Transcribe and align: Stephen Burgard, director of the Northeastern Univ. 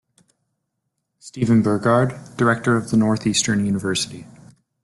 Stephen 1.19 1.61
Burgard, 1.61 2.19
director 2.35 2.75
of 2.75 2.89
the 2.89 2.97
Northeastern 2.97 3.63
Univ. 3.63 3.85